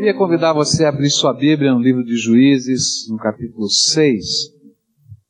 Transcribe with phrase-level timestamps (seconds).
[0.00, 4.24] Queria convidar você a abrir sua Bíblia no livro de Juízes, no capítulo 6,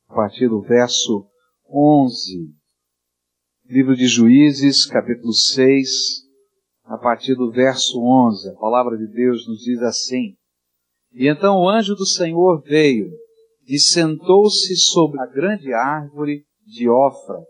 [0.07, 1.27] a partir do verso
[1.69, 2.49] 11.
[3.65, 5.89] Livro de Juízes, capítulo 6,
[6.85, 8.47] a partir do verso 11.
[8.47, 10.37] A palavra de Deus nos diz assim:
[11.11, 13.11] E então o anjo do Senhor veio
[13.67, 17.41] e sentou-se sobre a grande árvore de Ofra,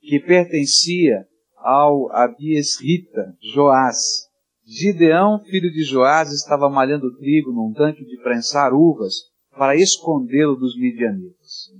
[0.00, 1.26] que pertencia
[1.56, 4.27] ao Abiesrita, Joás
[4.70, 9.14] Gideão, filho de Joás, estava malhando trigo num tanque de prensar uvas
[9.56, 11.70] para escondê-lo dos midianitas.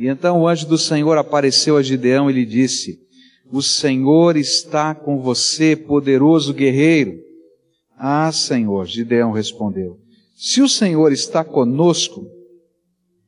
[0.00, 2.98] E então o anjo do Senhor apareceu a Gideão e lhe disse:
[3.52, 7.18] O Senhor está com você, poderoso guerreiro.
[7.98, 9.98] Ah, Senhor, Gideão respondeu:
[10.34, 12.26] Se o Senhor está conosco,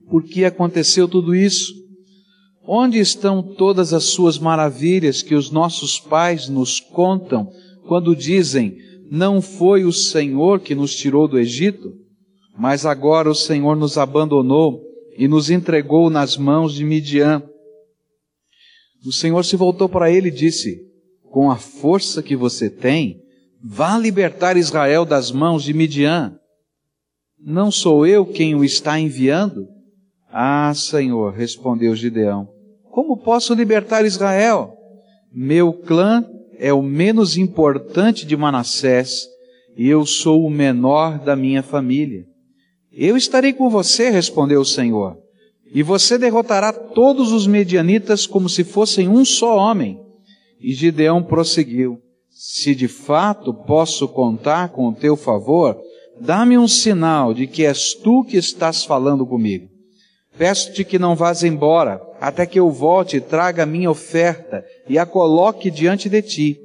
[0.08, 1.74] por que aconteceu tudo isso?
[2.62, 7.50] Onde estão todas as suas maravilhas que os nossos pais nos contam
[7.86, 11.92] quando dizem: não foi o Senhor que nos tirou do Egito,
[12.56, 14.80] mas agora o Senhor nos abandonou
[15.16, 17.42] e nos entregou nas mãos de Midian.
[19.04, 20.80] O Senhor se voltou para ele e disse:
[21.32, 23.20] Com a força que você tem,
[23.60, 26.38] vá libertar Israel das mãos de Midian.
[27.36, 29.66] Não sou eu quem o está enviando?
[30.32, 32.48] Ah, Senhor, respondeu Gideão,
[32.92, 34.76] como posso libertar Israel?
[35.32, 36.24] Meu clã
[36.60, 39.26] é o menos importante de Manassés
[39.74, 42.26] e eu sou o menor da minha família.
[42.92, 45.16] Eu estarei com você, respondeu o Senhor,
[45.72, 49.98] e você derrotará todos os medianitas como se fossem um só homem.
[50.60, 55.80] E Gideão prosseguiu: Se de fato posso contar com o teu favor,
[56.20, 59.66] dá-me um sinal de que és tu que estás falando comigo.
[60.36, 64.98] Peço-te que não vás embora, até que eu volte e traga a minha oferta e
[64.98, 66.60] a coloque diante de ti.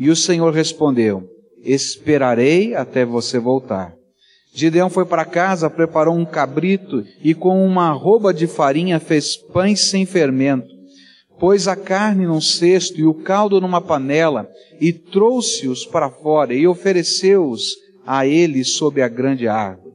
[0.00, 1.28] E o Senhor respondeu:
[1.62, 3.94] Esperarei até você voltar.
[4.54, 9.90] Gideão foi para casa, preparou um cabrito e com uma arroba de farinha fez pães
[9.90, 10.74] sem fermento.
[11.38, 14.48] Pôs a carne num cesto e o caldo numa panela
[14.80, 17.74] e trouxe-os para fora e ofereceu-os
[18.06, 19.92] a ele sob a grande árvore.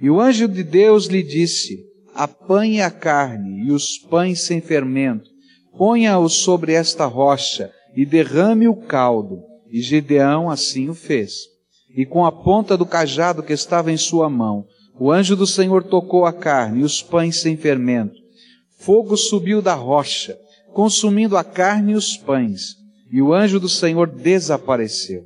[0.00, 1.84] E o anjo de Deus lhe disse:
[2.14, 5.28] apanhe a carne e os pães sem fermento,
[5.76, 9.42] ponha-os sobre esta rocha e derrame o caldo.
[9.70, 11.34] E Gideão assim o fez.
[11.96, 14.64] E com a ponta do cajado que estava em sua mão,
[14.98, 18.14] o anjo do Senhor tocou a carne e os pães sem fermento.
[18.78, 20.38] Fogo subiu da rocha,
[20.72, 22.76] consumindo a carne e os pães,
[23.10, 25.24] e o anjo do Senhor desapareceu.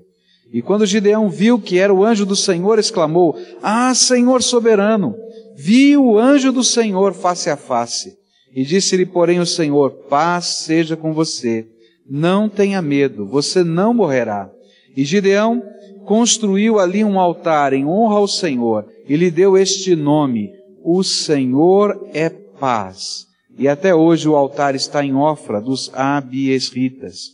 [0.53, 5.15] E quando Gideão viu que era o anjo do Senhor, exclamou: Ah, Senhor soberano!
[5.57, 8.20] Vi o anjo do Senhor face a face.
[8.55, 11.67] E disse-lhe, porém, o Senhor: Paz seja com você.
[12.09, 14.51] Não tenha medo, você não morrerá.
[14.97, 15.63] E Gideão
[16.05, 20.51] construiu ali um altar em honra ao Senhor e lhe deu este nome:
[20.83, 23.27] O Senhor é paz.
[23.57, 27.31] E até hoje o altar está em Ofra dos Abiesritas.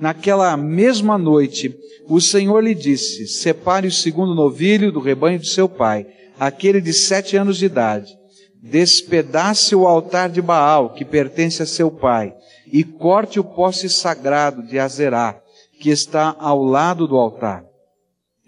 [0.00, 1.74] Naquela mesma noite,
[2.06, 6.06] o Senhor lhe disse: Separe o segundo novilho do rebanho de seu pai
[6.38, 8.16] aquele de sete anos de idade,
[8.62, 12.34] despedace o altar de Baal, que pertence a seu pai,
[12.70, 15.40] e corte o poste sagrado de Azerá,
[15.80, 17.64] que está ao lado do altar.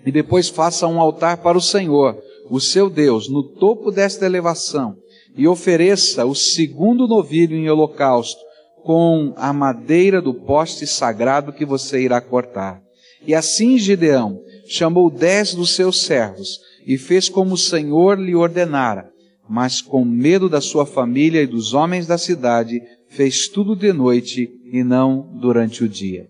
[0.04, 2.18] E depois faça um altar para o Senhor,
[2.50, 4.96] o seu Deus, no topo desta elevação,
[5.36, 8.40] e ofereça o segundo novilho em holocausto,
[8.82, 12.82] com a madeira do poste sagrado que você irá cortar.
[13.26, 19.10] E assim Gideão chamou dez dos seus servos, e fez como o Senhor lhe ordenara,
[19.50, 24.48] mas com medo da sua família e dos homens da cidade, fez tudo de noite
[24.72, 26.28] e não durante o dia.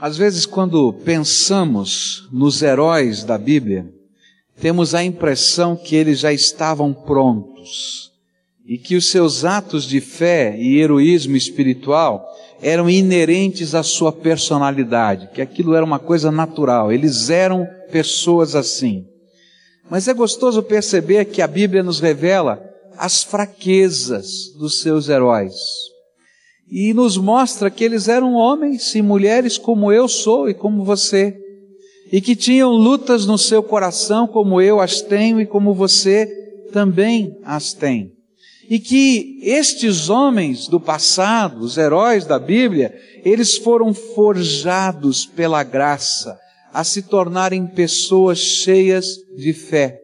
[0.00, 3.92] Às vezes, quando pensamos nos heróis da Bíblia,
[4.60, 8.12] temos a impressão que eles já estavam prontos
[8.64, 12.24] e que os seus atos de fé e heroísmo espiritual
[12.62, 19.04] eram inerentes à sua personalidade, que aquilo era uma coisa natural, eles eram pessoas assim.
[19.90, 22.62] Mas é gostoso perceber que a Bíblia nos revela
[22.96, 25.54] as fraquezas dos seus heróis.
[26.70, 31.36] E nos mostra que eles eram homens e mulheres como eu sou e como você.
[32.10, 36.26] E que tinham lutas no seu coração como eu as tenho e como você
[36.72, 38.12] também as tem.
[38.68, 46.38] E que estes homens do passado, os heróis da Bíblia, eles foram forjados pela graça
[46.74, 49.06] a se tornarem pessoas cheias
[49.36, 50.00] de fé.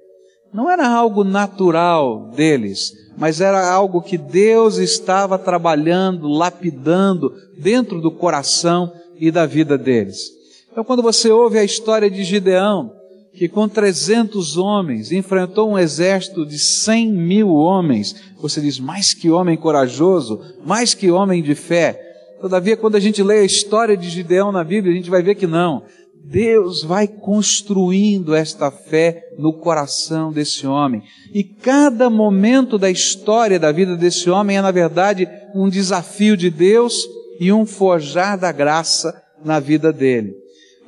[0.54, 8.10] Não era algo natural deles, mas era algo que Deus estava trabalhando, lapidando dentro do
[8.10, 10.30] coração e da vida deles.
[10.70, 12.92] Então, quando você ouve a história de Gideão,
[13.32, 18.14] que com 300 homens enfrentou um exército de 100 mil homens.
[18.40, 22.00] Você diz, mais que homem corajoso, mais que homem de fé.
[22.40, 25.34] Todavia, quando a gente lê a história de Gideão na Bíblia, a gente vai ver
[25.34, 25.82] que não.
[26.24, 31.02] Deus vai construindo esta fé no coração desse homem.
[31.32, 36.50] E cada momento da história da vida desse homem é, na verdade, um desafio de
[36.50, 37.06] Deus
[37.40, 40.34] e um forjar da graça na vida dele.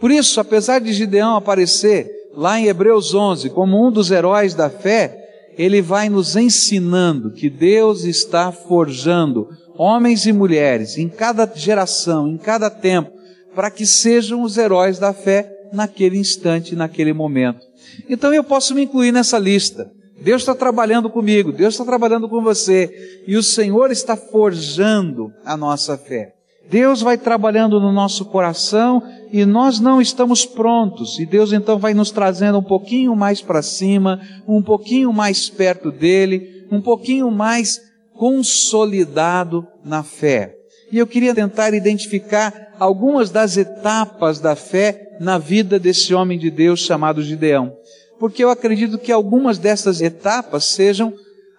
[0.00, 4.68] Por isso, apesar de Gideão aparecer lá em Hebreus 11 como um dos heróis da
[4.68, 5.18] fé,
[5.56, 12.36] ele vai nos ensinando que Deus está forjando homens e mulheres em cada geração, em
[12.36, 13.21] cada tempo,
[13.54, 17.60] para que sejam os heróis da fé naquele instante, naquele momento.
[18.08, 19.90] Então eu posso me incluir nessa lista.
[20.20, 25.56] Deus está trabalhando comigo, Deus está trabalhando com você, e o Senhor está forjando a
[25.56, 26.34] nossa fé.
[26.70, 29.02] Deus vai trabalhando no nosso coração
[29.32, 31.18] e nós não estamos prontos.
[31.18, 35.90] E Deus então vai nos trazendo um pouquinho mais para cima, um pouquinho mais perto
[35.90, 37.80] dele, um pouquinho mais
[38.14, 40.61] consolidado na fé.
[40.92, 46.50] E eu queria tentar identificar algumas das etapas da fé na vida desse homem de
[46.50, 47.74] Deus chamado Gideão.
[48.20, 51.14] Porque eu acredito que algumas dessas etapas sejam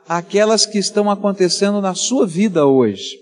[0.07, 3.18] aquelas que estão acontecendo na sua vida hoje.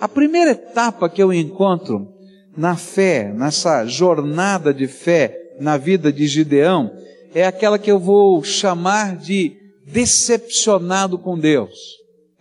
[0.00, 2.14] A primeira etapa que eu encontro
[2.56, 6.92] na fé, nessa jornada de fé na vida de Gideão,
[7.34, 11.74] é aquela que eu vou chamar de decepcionado com Deus.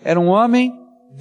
[0.03, 0.71] Era um homem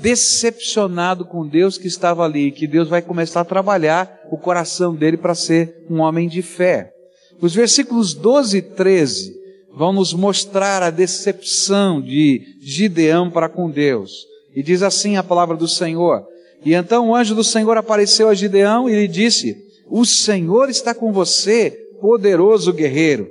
[0.00, 5.17] decepcionado com Deus que estava ali, que Deus vai começar a trabalhar o coração dele
[5.17, 6.93] para ser um homem de fé.
[7.41, 9.35] Os versículos 12 e 13
[9.75, 14.26] vão nos mostrar a decepção de Gideão para com Deus.
[14.55, 16.25] E diz assim a palavra do Senhor:
[16.64, 19.56] E então o anjo do Senhor apareceu a Gideão e lhe disse:
[19.88, 21.70] O Senhor está com você,
[22.00, 23.29] poderoso guerreiro.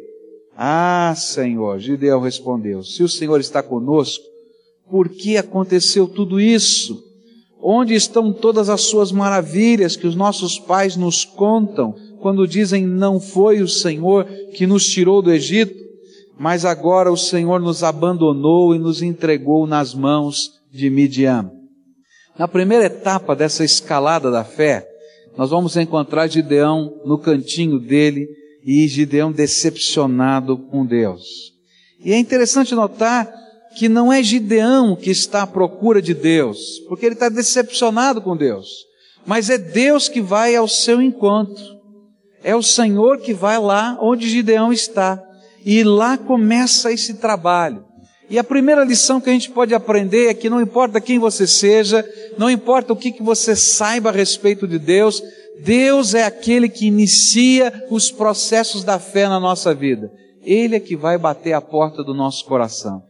[0.55, 4.32] Ah, Senhor, Gideão respondeu: Se o Senhor está conosco,
[4.93, 7.03] por que aconteceu tudo isso?
[7.59, 13.19] Onde estão todas as suas maravilhas que os nossos pais nos contam quando dizem não
[13.19, 15.73] foi o Senhor que nos tirou do Egito?
[16.37, 21.49] Mas agora o Senhor nos abandonou e nos entregou nas mãos de Midian.
[22.37, 24.87] Na primeira etapa dessa escalada da fé,
[25.35, 28.27] nós vamos encontrar Gideão no cantinho dele
[28.63, 31.51] e Gideão decepcionado com Deus.
[31.99, 33.41] E é interessante notar
[33.75, 38.35] que não é Gideão que está à procura de Deus, porque ele está decepcionado com
[38.35, 38.85] Deus,
[39.25, 41.63] mas é Deus que vai ao seu encontro.
[42.43, 45.21] É o Senhor que vai lá onde Gideão está.
[45.65, 47.85] E lá começa esse trabalho.
[48.29, 51.47] E a primeira lição que a gente pode aprender é que não importa quem você
[51.47, 52.05] seja,
[52.37, 55.21] não importa o que, que você saiba a respeito de Deus,
[55.61, 60.11] Deus é aquele que inicia os processos da fé na nossa vida.
[60.41, 63.03] Ele é que vai bater a porta do nosso coração.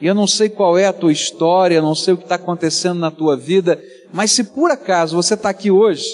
[0.00, 2.98] E eu não sei qual é a tua história, não sei o que está acontecendo
[2.98, 3.82] na tua vida,
[4.12, 6.06] mas se por acaso você está aqui hoje,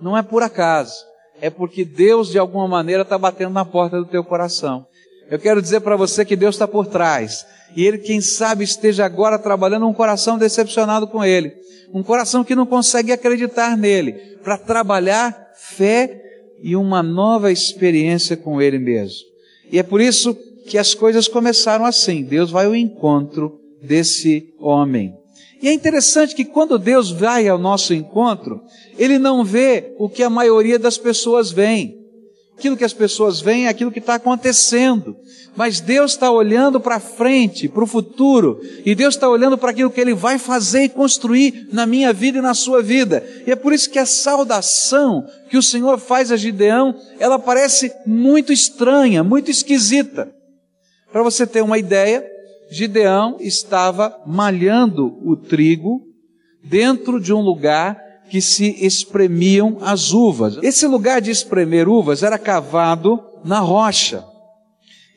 [0.00, 0.94] não é por acaso,
[1.40, 4.86] é porque Deus de alguma maneira está batendo na porta do teu coração.
[5.30, 7.44] Eu quero dizer para você que Deus está por trás.
[7.76, 11.52] E Ele, quem sabe, esteja agora trabalhando um coração decepcionado com Ele.
[11.92, 14.12] Um coração que não consegue acreditar nele.
[14.42, 16.18] Para trabalhar fé
[16.62, 19.28] e uma nova experiência com Ele mesmo.
[19.70, 20.36] E é por isso
[20.68, 22.22] que as coisas começaram assim.
[22.22, 25.14] Deus vai ao encontro desse homem.
[25.60, 28.60] E é interessante que quando Deus vai ao nosso encontro,
[28.96, 31.98] Ele não vê o que a maioria das pessoas vê
[32.58, 35.16] aquilo que as pessoas veem é aquilo que está acontecendo.
[35.56, 39.90] Mas Deus está olhando para frente, para o futuro, e Deus está olhando para aquilo
[39.90, 43.24] que Ele vai fazer e construir na minha vida e na sua vida.
[43.46, 47.92] E é por isso que a saudação que o Senhor faz a Gideão, ela parece
[48.04, 50.28] muito estranha, muito esquisita.
[51.12, 52.24] Para você ter uma ideia,
[52.70, 56.02] Gideão estava malhando o trigo
[56.62, 57.98] dentro de um lugar
[58.30, 60.58] que se espremiam as uvas.
[60.62, 64.22] Esse lugar de espremer uvas era cavado na rocha.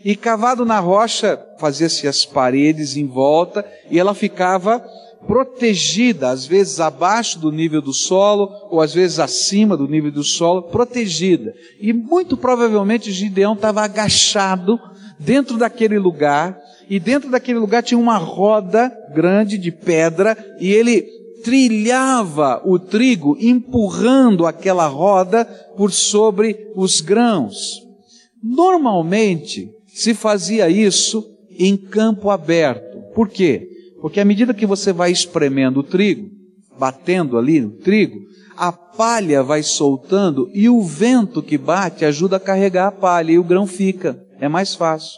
[0.03, 4.83] E cavado na rocha fazia-se as paredes em volta e ela ficava
[5.27, 10.23] protegida, às vezes abaixo do nível do solo, ou às vezes acima do nível do
[10.23, 11.53] solo, protegida.
[11.79, 14.79] E muito provavelmente Gideão estava agachado
[15.23, 16.59] dentro daquele lugar,
[16.89, 21.03] e dentro daquele lugar tinha uma roda grande de pedra, e ele
[21.43, 27.81] trilhava o trigo, empurrando aquela roda por sobre os grãos.
[28.43, 31.23] Normalmente se fazia isso
[31.57, 32.99] em campo aberto.
[33.13, 33.67] Por quê?
[34.01, 36.29] Porque à medida que você vai espremendo o trigo,
[36.77, 38.19] batendo ali no trigo,
[38.57, 43.39] a palha vai soltando e o vento que bate ajuda a carregar a palha e
[43.39, 44.19] o grão fica.
[44.41, 45.17] É mais fácil.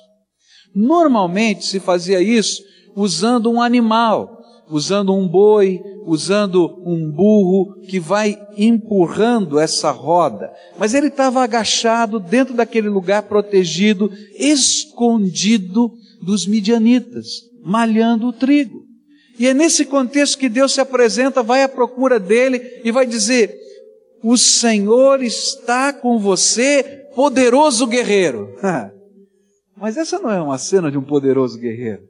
[0.75, 2.61] Normalmente se fazia isso
[2.95, 4.37] usando um animal,
[4.69, 10.51] usando um boi, usando um burro que vai empurrando essa roda.
[10.77, 18.83] Mas ele estava agachado dentro daquele lugar protegido, escondido dos midianitas, malhando o trigo.
[19.39, 23.55] E é nesse contexto que Deus se apresenta, vai à procura dele e vai dizer:
[24.21, 28.55] O Senhor está com você, poderoso guerreiro.
[29.83, 32.03] Mas essa não é uma cena de um poderoso guerreiro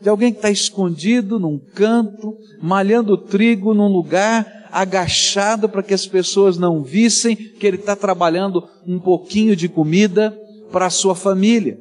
[0.00, 6.06] de alguém que está escondido num canto, malhando trigo num lugar, agachado para que as
[6.06, 10.34] pessoas não vissem que ele está trabalhando um pouquinho de comida
[10.72, 11.78] para a sua família.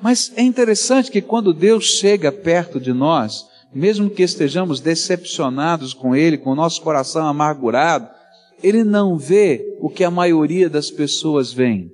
[0.00, 6.16] Mas é interessante que quando Deus chega perto de nós, mesmo que estejamos decepcionados com
[6.16, 8.08] Ele, com o nosso coração amargurado,
[8.62, 11.86] Ele não vê o que a maioria das pessoas vê.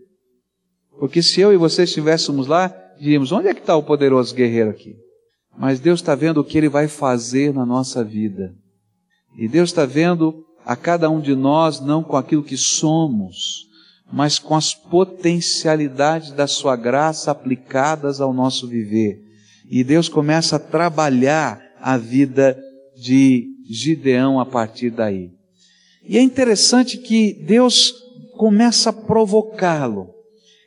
[1.01, 4.71] Porque se eu e você estivéssemos lá, diríamos: onde é que está o poderoso guerreiro
[4.71, 4.97] aqui?
[5.57, 8.55] Mas Deus está vendo o que Ele vai fazer na nossa vida.
[9.39, 13.67] E Deus está vendo a cada um de nós não com aquilo que somos,
[14.13, 19.21] mas com as potencialidades da Sua graça aplicadas ao nosso viver.
[19.71, 22.59] E Deus começa a trabalhar a vida
[22.97, 25.31] de Gideão a partir daí.
[26.07, 27.93] E é interessante que Deus
[28.37, 30.11] começa a provocá-lo.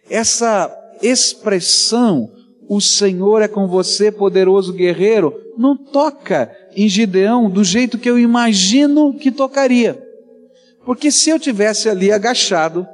[0.10, 2.32] Essa expressão
[2.70, 8.20] o Senhor é com você, poderoso guerreiro, não toca em Gideão do jeito que eu
[8.20, 10.04] imagino que tocaria.
[10.86, 12.86] Porque se eu tivesse ali agachado,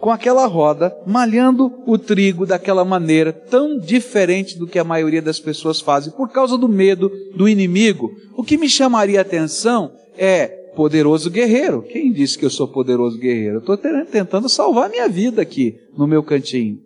[0.00, 5.38] com aquela roda, malhando o trigo daquela maneira tão diferente do que a maioria das
[5.38, 10.59] pessoas fazem, por causa do medo do inimigo, o que me chamaria a atenção é
[10.80, 11.82] poderoso guerreiro.
[11.82, 13.56] Quem disse que eu sou poderoso guerreiro?
[13.56, 16.78] Eu estou tentando salvar minha vida aqui no meu cantinho.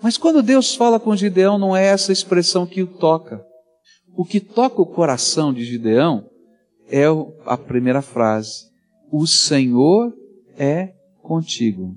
[0.00, 3.44] Mas quando Deus fala com Gideão, não é essa expressão que o toca.
[4.16, 6.24] O que toca o coração de Gideão
[6.88, 7.06] é
[7.44, 8.66] a primeira frase:
[9.10, 10.14] O Senhor
[10.56, 11.96] é contigo.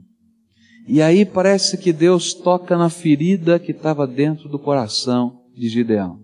[0.87, 6.21] E aí parece que Deus toca na ferida que estava dentro do coração de Gideão.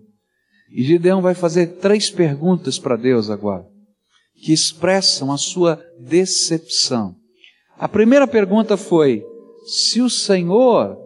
[0.68, 3.64] E Gideão vai fazer três perguntas para Deus agora,
[4.42, 7.14] que expressam a sua decepção.
[7.78, 9.24] A primeira pergunta foi:
[9.64, 10.98] se o Senhor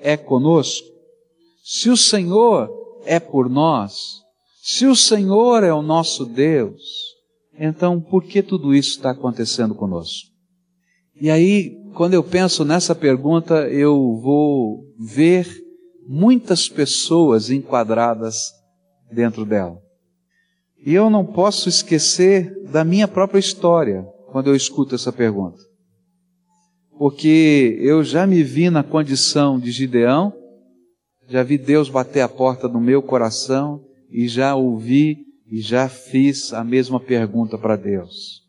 [0.00, 0.86] é conosco,
[1.64, 2.70] se o Senhor
[3.06, 4.20] é por nós,
[4.62, 6.82] se o Senhor é o nosso Deus,
[7.58, 10.30] então por que tudo isso está acontecendo conosco?
[11.18, 15.46] E aí, quando eu penso nessa pergunta, eu vou ver
[16.06, 18.52] muitas pessoas enquadradas
[19.10, 19.81] dentro dela.
[20.84, 25.72] E eu não posso esquecer da minha própria história quando eu escuto essa pergunta
[27.02, 30.32] porque eu já me vi na condição de Gideão,
[31.28, 35.16] já vi Deus bater a porta do meu coração e já ouvi
[35.50, 38.42] e já fiz a mesma pergunta para Deus.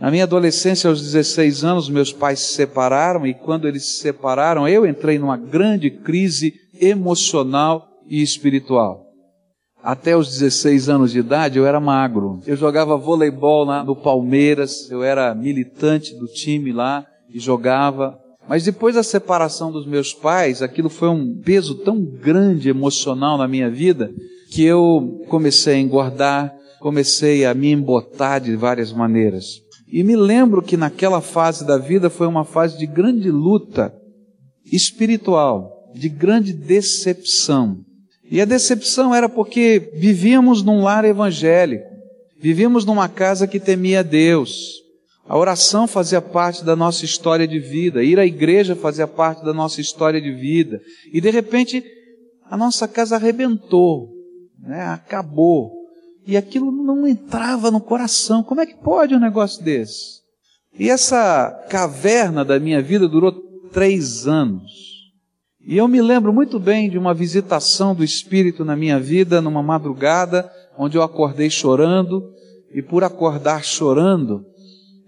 [0.00, 4.66] Na minha adolescência, aos 16 anos, meus pais se separaram e quando eles se separaram,
[4.66, 9.07] eu entrei numa grande crise emocional e espiritual.
[9.82, 12.40] Até os 16 anos de idade eu era magro.
[12.46, 18.18] Eu jogava voleibol lá no Palmeiras, eu era militante do time lá e jogava.
[18.48, 23.46] Mas depois da separação dos meus pais, aquilo foi um peso tão grande emocional na
[23.46, 24.10] minha vida
[24.50, 29.60] que eu comecei a engordar, comecei a me embotar de várias maneiras.
[29.90, 33.92] E me lembro que naquela fase da vida foi uma fase de grande luta
[34.64, 37.78] espiritual, de grande decepção.
[38.30, 41.86] E a decepção era porque vivíamos num lar evangélico,
[42.38, 44.78] vivíamos numa casa que temia Deus,
[45.28, 49.52] a oração fazia parte da nossa história de vida, ir à igreja fazia parte da
[49.52, 50.80] nossa história de vida.
[51.12, 51.84] E de repente,
[52.46, 54.08] a nossa casa arrebentou,
[54.58, 54.86] né?
[54.86, 55.70] acabou.
[56.26, 58.42] E aquilo não entrava no coração.
[58.42, 60.22] Como é que pode um negócio desse?
[60.78, 63.32] E essa caverna da minha vida durou
[63.70, 64.87] três anos.
[65.68, 69.62] E eu me lembro muito bem de uma visitação do Espírito na minha vida, numa
[69.62, 72.32] madrugada, onde eu acordei chorando,
[72.72, 74.46] e por acordar chorando,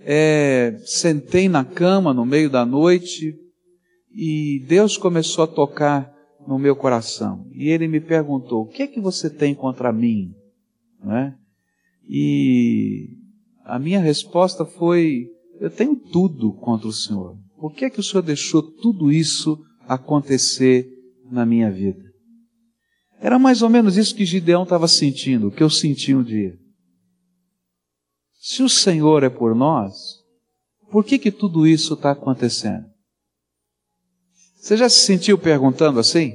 [0.00, 3.34] é, sentei na cama no meio da noite
[4.14, 6.12] e Deus começou a tocar
[6.46, 7.46] no meu coração.
[7.54, 10.34] E Ele me perguntou: O que é que você tem contra mim?
[11.02, 11.34] Não é?
[12.06, 13.16] E
[13.64, 15.26] a minha resposta foi:
[15.58, 17.34] Eu tenho tudo contra o Senhor.
[17.58, 19.58] Por que é que o Senhor deixou tudo isso
[19.94, 20.88] acontecer
[21.30, 22.04] na minha vida?
[23.20, 26.56] Era mais ou menos isso que Gideão estava sentindo, o que eu senti um dia.
[28.40, 29.94] Se o Senhor é por nós,
[30.90, 32.86] por que que tudo isso está acontecendo?
[34.56, 36.34] Você já se sentiu perguntando assim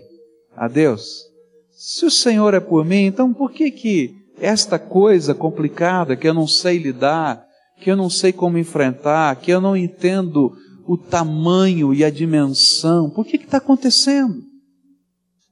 [0.56, 1.24] a Deus?
[1.72, 6.34] Se o Senhor é por mim, então por que que esta coisa complicada que eu
[6.34, 7.46] não sei lidar,
[7.80, 10.56] que eu não sei como enfrentar, que eu não entendo
[10.88, 14.44] o tamanho e a dimensão, por que está acontecendo?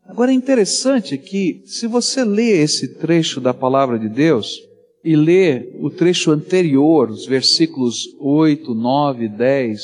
[0.05, 4.59] Agora é interessante que, se você lê esse trecho da palavra de Deus
[5.03, 9.81] e lê o trecho anterior, os versículos 8, 9, 10,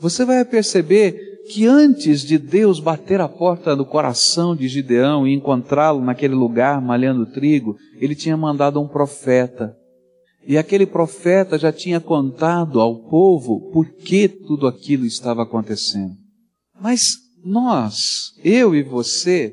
[0.00, 5.32] você vai perceber que antes de Deus bater a porta do coração de Gideão e
[5.32, 9.74] encontrá-lo naquele lugar malhando trigo, ele tinha mandado um profeta.
[10.48, 16.16] E aquele profeta já tinha contado ao povo por que tudo aquilo estava acontecendo.
[16.80, 19.52] Mas nós, eu e você,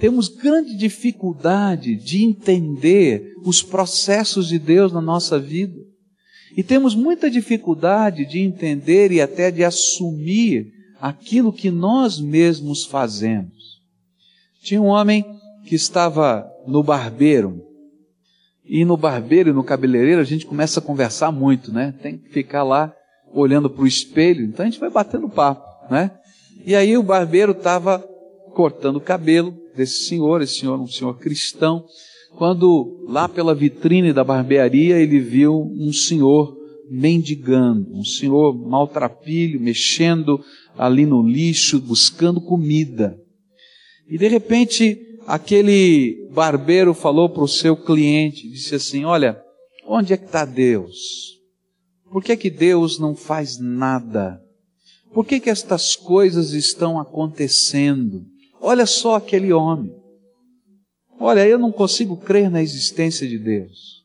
[0.00, 5.78] temos grande dificuldade de entender os processos de Deus na nossa vida.
[6.56, 10.66] E temos muita dificuldade de entender e até de assumir
[11.00, 13.78] aquilo que nós mesmos fazemos.
[14.64, 15.24] Tinha um homem
[15.64, 17.62] que estava no barbeiro,
[18.66, 21.94] e no barbeiro e no cabeleireiro a gente começa a conversar muito, né?
[22.02, 22.94] Tem que ficar lá
[23.32, 26.10] olhando para o espelho, então a gente vai batendo papo, né?
[26.64, 27.98] E aí o barbeiro estava
[28.54, 31.84] cortando o cabelo desse senhor, esse senhor um senhor cristão,
[32.36, 36.56] quando lá pela vitrine da barbearia ele viu um senhor
[36.90, 40.42] mendigando, um senhor maltrapilho, mexendo
[40.76, 43.18] ali no lixo, buscando comida.
[44.08, 49.42] E de repente, aquele barbeiro falou para o seu cliente, disse assim: Olha,
[49.86, 51.34] onde é que está Deus?
[52.10, 54.40] Por que, que Deus não faz nada?
[55.12, 58.24] Por que, que estas coisas estão acontecendo?
[58.60, 59.94] Olha só aquele homem.
[61.18, 64.04] Olha, eu não consigo crer na existência de Deus.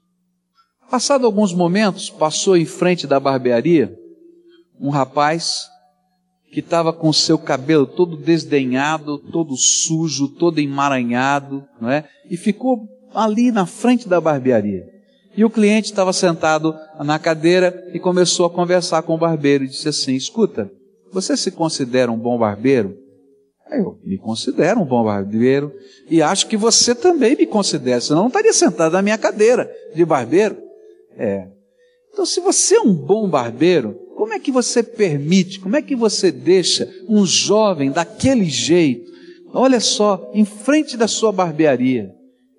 [0.90, 3.98] Passado alguns momentos, passou em frente da barbearia
[4.80, 5.68] um rapaz
[6.52, 12.06] que estava com seu cabelo todo desdenhado, todo sujo, todo emaranhado, não é?
[12.30, 14.88] E ficou ali na frente da barbearia.
[15.36, 19.68] E o cliente estava sentado na cadeira e começou a conversar com o barbeiro e
[19.68, 20.72] disse assim: Escuta,
[21.12, 22.98] você se considera um bom barbeiro?
[23.72, 25.72] Eu me considero um bom barbeiro
[26.10, 30.04] e acho que você também me considera, senão não estaria sentado na minha cadeira de
[30.04, 30.58] barbeiro.
[31.16, 31.48] É.
[32.12, 35.96] Então, se você é um bom barbeiro, como é que você permite, como é que
[35.96, 39.10] você deixa um jovem daquele jeito,
[39.54, 42.12] olha só, em frente da sua barbearia?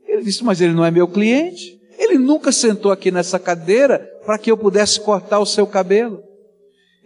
[0.09, 1.79] Ele disse, mas ele não é meu cliente.
[1.99, 6.23] Ele nunca sentou aqui nessa cadeira para que eu pudesse cortar o seu cabelo.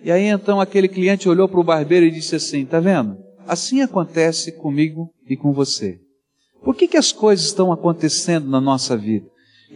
[0.04, 3.18] E aí então aquele cliente olhou para o barbeiro e disse assim: Tá vendo?
[3.48, 5.98] Assim acontece comigo e com você.
[6.62, 9.26] Por que, que as coisas estão acontecendo na nossa vida?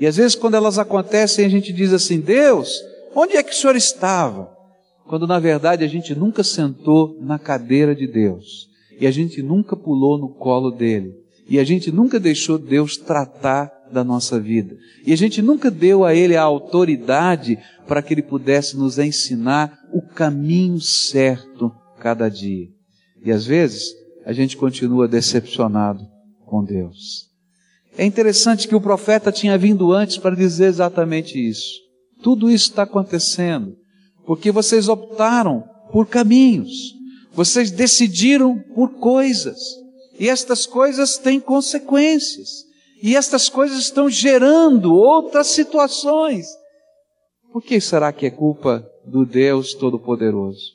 [0.01, 2.81] E às vezes, quando elas acontecem, a gente diz assim: Deus,
[3.13, 4.57] onde é que o Senhor estava?
[5.09, 8.69] Quando na verdade a gente nunca sentou na cadeira de Deus,
[9.01, 11.15] e a gente nunca pulou no colo dele,
[11.49, 16.05] e a gente nunca deixou Deus tratar da nossa vida, e a gente nunca deu
[16.05, 22.69] a ele a autoridade para que ele pudesse nos ensinar o caminho certo cada dia.
[23.25, 23.95] E às vezes
[24.27, 26.07] a gente continua decepcionado
[26.45, 27.29] com Deus.
[27.97, 31.81] É interessante que o profeta tinha vindo antes para dizer exatamente isso.
[32.23, 33.75] Tudo isso está acontecendo
[34.29, 36.95] porque vocês optaram por caminhos,
[37.33, 39.59] vocês decidiram por coisas,
[40.21, 42.67] e estas coisas têm consequências,
[43.03, 46.47] e estas coisas estão gerando outras situações.
[47.51, 50.75] Por que será que é culpa do Deus Todo-Poderoso?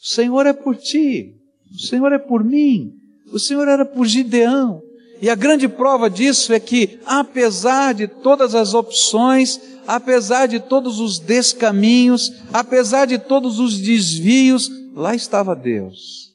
[0.00, 1.34] O Senhor é por ti,
[1.74, 2.92] o Senhor é por mim,
[3.32, 4.80] o Senhor era por Gideão,
[5.20, 11.00] e a grande prova disso é que, apesar de todas as opções, apesar de todos
[11.00, 16.34] os descaminhos, apesar de todos os desvios, lá estava Deus,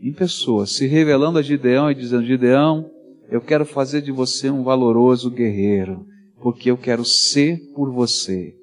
[0.00, 2.90] em pessoa, se revelando a Gideão e dizendo: Gideão,
[3.30, 6.06] eu quero fazer de você um valoroso guerreiro,
[6.40, 8.54] porque eu quero ser por você.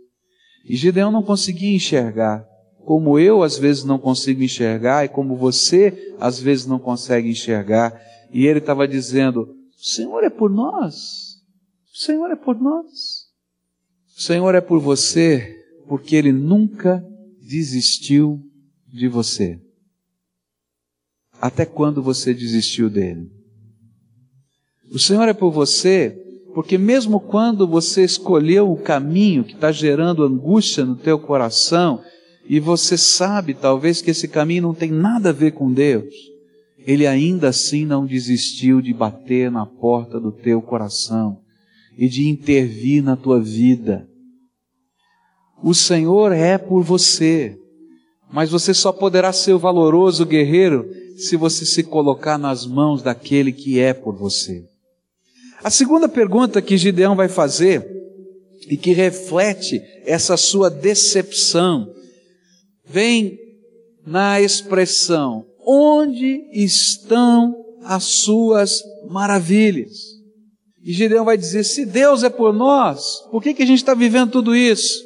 [0.67, 2.45] E Gideão não conseguia enxergar,
[2.85, 7.93] como eu às vezes não consigo enxergar e como você às vezes não consegue enxergar.
[8.33, 11.37] E ele estava dizendo: o Senhor é por nós.
[11.93, 13.27] O Senhor é por nós.
[14.17, 15.55] O Senhor é por você
[15.87, 17.05] porque Ele nunca
[17.41, 18.41] desistiu
[18.87, 19.61] de você.
[21.39, 23.31] Até quando você desistiu dele?
[24.91, 30.23] O Senhor é por você porque mesmo quando você escolheu o caminho que está gerando
[30.23, 32.01] angústia no teu coração
[32.49, 36.11] e você sabe talvez que esse caminho não tem nada a ver com Deus,
[36.87, 41.41] ele ainda assim não desistiu de bater na porta do teu coração
[41.97, 44.07] e de intervir na tua vida.
[45.61, 47.59] O Senhor é por você.
[48.31, 53.51] Mas você só poderá ser o valoroso guerreiro se você se colocar nas mãos daquele
[53.51, 54.63] que é por você.
[55.61, 57.85] A segunda pergunta que Gideão vai fazer
[58.69, 61.91] e que reflete essa sua decepção
[62.85, 63.37] vem
[64.05, 67.53] na expressão: onde estão
[67.83, 69.91] as suas maravilhas?
[70.81, 73.93] E Gideão vai dizer: se Deus é por nós, por que, que a gente está
[73.93, 75.05] vivendo tudo isso?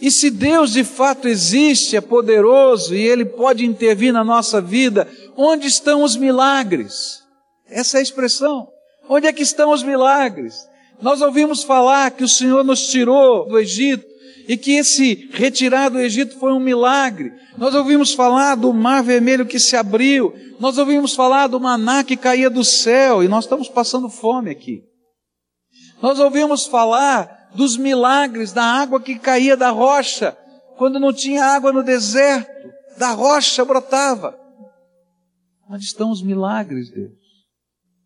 [0.00, 5.08] E se Deus de fato existe, é poderoso e Ele pode intervir na nossa vida,
[5.36, 7.22] onde estão os milagres?
[7.68, 8.66] Essa é a expressão.
[9.08, 10.56] Onde é que estão os milagres?
[11.00, 14.04] Nós ouvimos falar que o Senhor nos tirou do Egito
[14.48, 17.32] e que esse retirar do Egito foi um milagre.
[17.56, 20.34] Nós ouvimos falar do mar vermelho que se abriu.
[20.58, 24.82] Nós ouvimos falar do maná que caía do céu e nós estamos passando fome aqui.
[26.00, 30.36] Nós ouvimos falar dos milagres da água que caía da rocha,
[30.76, 32.50] quando não tinha água no deserto,
[32.98, 34.38] da rocha brotava.
[35.68, 37.12] Onde estão os milagres, Deus?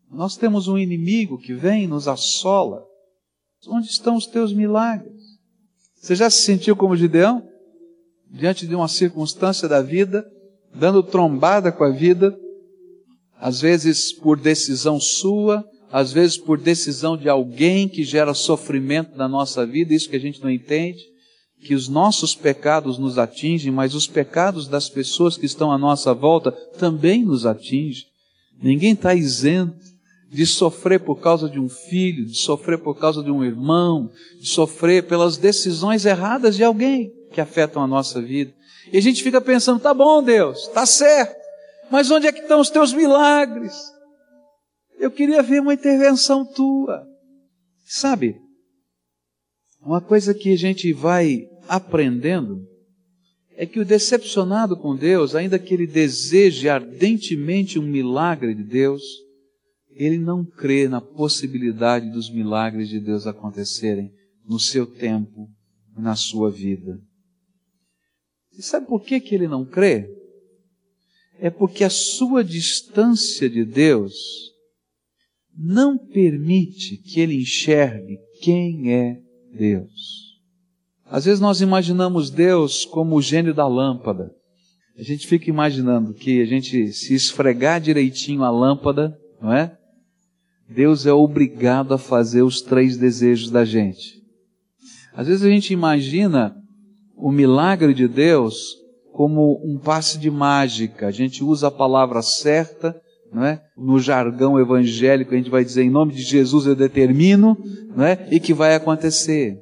[0.09, 2.85] Nós temos um inimigo que vem e nos assola.
[3.67, 5.16] Onde estão os teus milagres?
[6.07, 7.45] Você já se sentiu como Gideão?
[8.31, 10.25] Diante de uma circunstância da vida,
[10.73, 12.33] dando trombada com a vida,
[13.37, 19.27] às vezes por decisão sua, às vezes por decisão de alguém que gera sofrimento na
[19.27, 21.03] nossa vida, isso que a gente não entende,
[21.59, 26.13] que os nossos pecados nos atingem, mas os pecados das pessoas que estão à nossa
[26.13, 28.05] volta também nos atingem.
[28.63, 29.75] Ninguém está isento
[30.29, 34.47] de sofrer por causa de um filho, de sofrer por causa de um irmão, de
[34.47, 38.53] sofrer pelas decisões erradas de alguém que afetam a nossa vida.
[38.91, 41.35] E a gente fica pensando, tá bom, Deus, tá certo,
[41.89, 43.73] mas onde é que estão os teus milagres?
[44.99, 47.05] Eu queria ver uma intervenção tua.
[47.85, 48.35] Sabe,
[49.81, 52.67] uma coisa que a gente vai aprendendo
[53.55, 59.01] é que o decepcionado com Deus, ainda que ele deseje ardentemente um milagre de Deus,
[59.97, 64.13] ele não crê na possibilidade dos milagres de Deus acontecerem
[64.45, 65.49] no seu tempo,
[65.97, 67.01] na sua vida.
[68.57, 70.09] E sabe por que, que ele não crê?
[71.39, 74.13] É porque a sua distância de Deus
[75.55, 79.19] não permite que ele enxergue quem é
[79.53, 80.27] Deus.
[81.05, 84.31] Às vezes nós imaginamos Deus como o gênio da lâmpada.
[84.97, 89.77] A gente fica imaginando que a gente se esfregar direitinho a lâmpada, não é?
[90.69, 94.21] Deus é obrigado a fazer os três desejos da gente.
[95.13, 96.55] Às vezes a gente imagina
[97.15, 98.75] o milagre de Deus
[99.13, 101.07] como um passe de mágica.
[101.07, 102.95] A gente usa a palavra certa,
[103.33, 103.61] não é?
[103.75, 107.57] No jargão evangélico a gente vai dizer em nome de Jesus eu determino,
[107.95, 108.27] não é?
[108.29, 109.57] E que vai acontecer.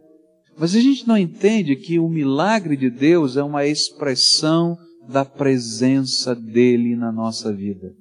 [0.58, 6.34] Mas a gente não entende que o milagre de Deus é uma expressão da presença
[6.34, 7.94] dele na nossa vida.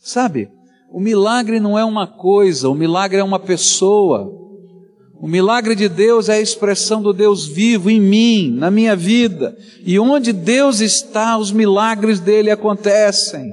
[0.00, 0.48] Sabe?
[0.92, 4.28] O milagre não é uma coisa, o milagre é uma pessoa.
[5.20, 9.56] O milagre de Deus é a expressão do Deus vivo em mim, na minha vida.
[9.84, 13.52] E onde Deus está, os milagres dele acontecem.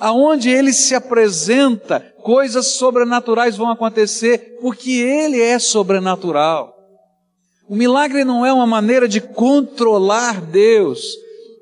[0.00, 6.74] Aonde ele se apresenta, coisas sobrenaturais vão acontecer, porque ele é sobrenatural.
[7.68, 11.14] O milagre não é uma maneira de controlar Deus,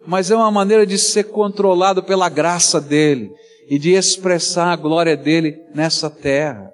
[0.06, 3.32] mas é uma maneira de ser controlado pela graça dele
[3.70, 6.72] e de expressar a glória dele nessa terra.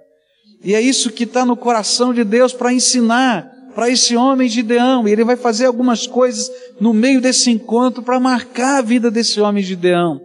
[0.64, 5.06] E é isso que está no coração de Deus para ensinar para esse homem Gideão.
[5.06, 9.38] E ele vai fazer algumas coisas no meio desse encontro para marcar a vida desse
[9.42, 10.18] homem Gideão.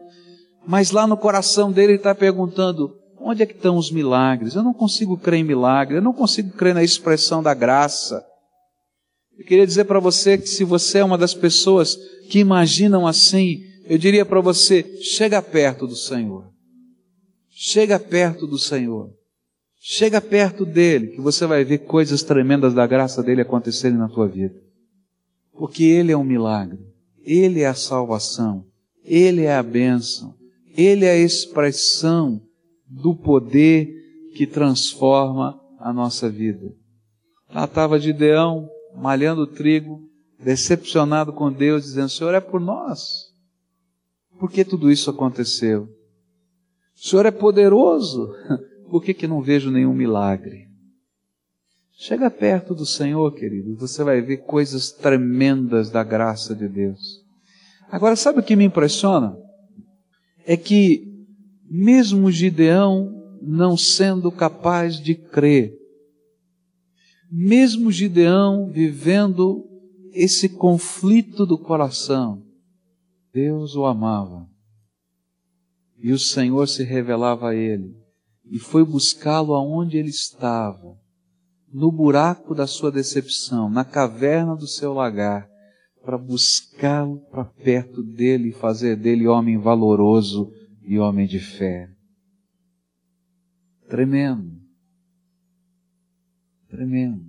[0.66, 4.56] Mas lá no coração dele ele está perguntando: onde é que estão os milagres?
[4.56, 8.24] Eu não consigo crer em milagre, eu não consigo crer na expressão da graça.
[9.38, 11.98] Eu queria dizer para você que se você é uma das pessoas
[12.30, 16.51] que imaginam assim, eu diria para você: chega perto do Senhor.
[17.64, 19.14] Chega perto do Senhor.
[19.80, 24.28] Chega perto dele, que você vai ver coisas tremendas da graça dele acontecerem na tua
[24.28, 24.60] vida.
[25.54, 26.80] Porque ele é um milagre.
[27.24, 28.66] Ele é a salvação.
[29.06, 30.34] Ele é a bênção.
[30.76, 32.42] Ele é a expressão
[32.88, 33.94] do poder
[34.36, 36.74] que transforma a nossa vida.
[37.48, 40.02] Lá estava Gideão, malhando trigo,
[40.40, 43.32] decepcionado com Deus, dizendo: Senhor, é por nós.
[44.40, 46.01] Por que tudo isso aconteceu?
[47.02, 48.32] O Senhor é poderoso.
[48.92, 50.68] Por que, que não vejo nenhum milagre?
[51.94, 57.00] Chega perto do Senhor, querido, você vai ver coisas tremendas da graça de Deus.
[57.90, 59.36] Agora, sabe o que me impressiona?
[60.46, 61.04] É que,
[61.70, 63.12] mesmo Gideão
[63.42, 65.74] não sendo capaz de crer,
[67.32, 69.64] mesmo Gideão vivendo
[70.14, 72.44] esse conflito do coração,
[73.34, 74.51] Deus o amava.
[76.02, 77.96] E o Senhor se revelava a ele
[78.52, 81.00] e foi buscá-lo aonde ele estava,
[81.72, 85.50] no buraco da sua decepção, na caverna do seu lagar,
[86.04, 91.90] para buscá-lo para perto dele e fazer dele homem valoroso e homem de fé.
[93.88, 94.60] Tremendo.
[96.68, 97.26] Tremendo.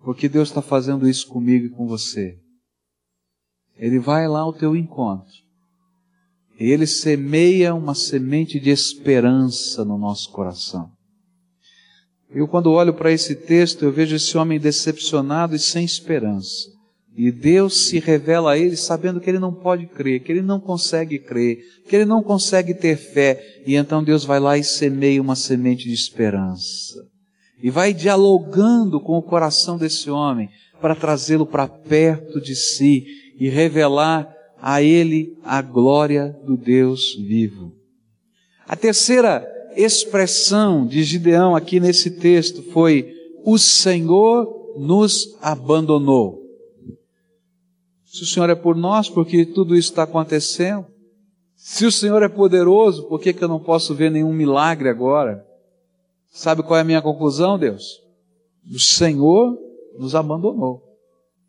[0.00, 2.38] Porque Deus está fazendo isso comigo e com você.
[3.76, 5.45] Ele vai lá ao teu encontro.
[6.58, 10.90] Ele semeia uma semente de esperança no nosso coração.
[12.30, 16.76] Eu, quando olho para esse texto, eu vejo esse homem decepcionado e sem esperança.
[17.16, 20.60] E Deus se revela a ele sabendo que ele não pode crer, que ele não
[20.60, 23.62] consegue crer, que ele não consegue ter fé.
[23.66, 27.02] E então Deus vai lá e semeia uma semente de esperança.
[27.62, 33.06] E vai dialogando com o coração desse homem para trazê-lo para perto de si
[33.38, 37.72] e revelar a ele a glória do Deus vivo.
[38.66, 43.14] A terceira expressão de Gideão aqui nesse texto foi:
[43.44, 46.42] O Senhor nos abandonou.
[48.04, 50.86] Se o Senhor é por nós, porque tudo isso está acontecendo?
[51.54, 55.44] Se o Senhor é poderoso, por que, que eu não posso ver nenhum milagre agora?
[56.30, 58.02] Sabe qual é a minha conclusão, Deus?
[58.72, 59.58] O Senhor
[59.98, 60.82] nos abandonou.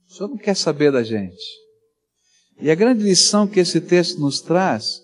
[0.07, 1.66] O Senhor não quer saber da gente.
[2.59, 5.01] E a grande lição que esse texto nos traz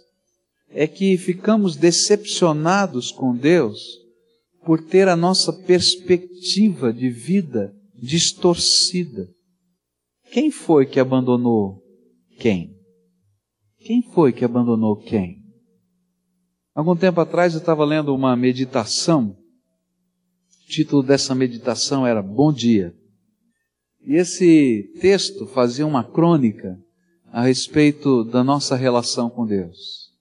[0.70, 3.80] é que ficamos decepcionados com Deus
[4.66, 9.30] por ter a nossa perspectiva de vida distorcida.
[10.32, 11.84] Quem foi que abandonou
[12.40, 12.76] quem?
[13.78, 15.44] Quem foi que abandonou quem?
[16.74, 19.38] Algum tempo atrás eu estava lendo uma meditação.
[20.66, 22.96] O título dessa meditação era Bom Dia.
[24.06, 26.80] E esse texto fazia uma crônica
[27.34, 30.12] a respeito da nossa relação com Deus.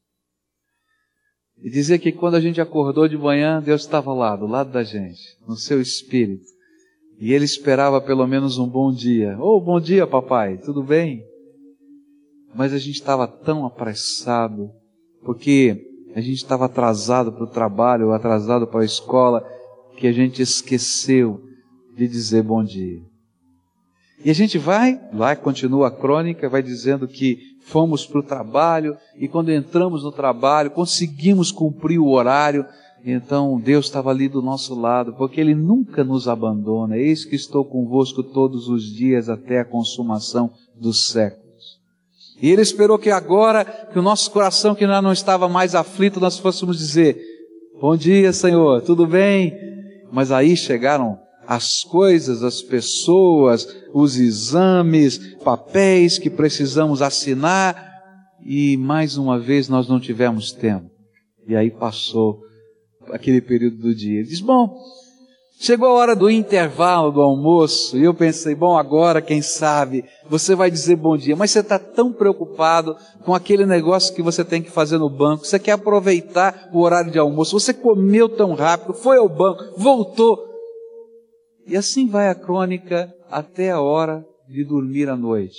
[1.62, 4.82] E dizia que quando a gente acordou de manhã, Deus estava lá, do lado da
[4.82, 6.46] gente, no seu espírito.
[7.20, 9.36] E ele esperava pelo menos um bom dia.
[9.38, 11.22] Oh, bom dia, papai, tudo bem?
[12.54, 14.70] Mas a gente estava tão apressado,
[15.22, 19.46] porque a gente estava atrasado para o trabalho, atrasado para a escola,
[19.98, 21.42] que a gente esqueceu
[21.94, 23.11] de dizer bom dia.
[24.24, 28.96] E a gente vai, lá continua a crônica, vai dizendo que fomos para o trabalho
[29.16, 32.64] e quando entramos no trabalho conseguimos cumprir o horário
[33.04, 36.96] então Deus estava ali do nosso lado, porque Ele nunca nos abandona.
[36.96, 41.80] Eis que estou convosco todos os dias até a consumação dos séculos.
[42.40, 46.38] E Ele esperou que agora, que o nosso coração que não estava mais aflito, nós
[46.38, 47.20] fôssemos dizer:
[47.80, 49.52] Bom dia, Senhor, tudo bem?
[50.12, 57.90] Mas aí chegaram as coisas, as pessoas, os exames, papéis que precisamos assinar,
[58.44, 60.90] e mais uma vez nós não tivemos tempo.
[61.46, 62.40] E aí passou
[63.10, 64.20] aquele período do dia.
[64.20, 64.76] Ele diz: Bom,
[65.60, 70.54] chegou a hora do intervalo do almoço, e eu pensei: Bom, agora, quem sabe, você
[70.54, 74.62] vai dizer bom dia, mas você está tão preocupado com aquele negócio que você tem
[74.62, 78.94] que fazer no banco, você quer aproveitar o horário de almoço, você comeu tão rápido,
[78.94, 80.51] foi ao banco, voltou.
[81.72, 85.58] E assim vai a crônica até a hora de dormir à noite.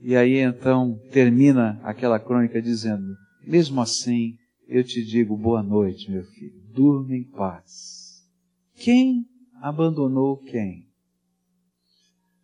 [0.00, 4.36] E aí então termina aquela crônica dizendo: mesmo assim,
[4.68, 6.62] eu te digo boa noite, meu filho.
[6.72, 8.22] Durma em paz.
[8.76, 9.26] Quem
[9.60, 10.86] abandonou quem?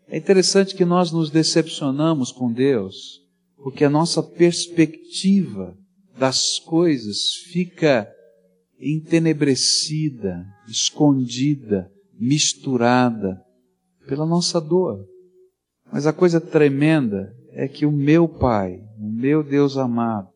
[0.08, 3.24] É interessante que nós nos decepcionamos com Deus,
[3.62, 5.78] porque a nossa perspectiva
[6.18, 8.12] das coisas fica
[8.80, 11.88] entenebrecida, escondida,
[12.20, 13.40] misturada
[14.06, 15.06] pela nossa dor.
[15.90, 20.28] Mas a coisa tremenda é que o meu Pai, o meu Deus amado,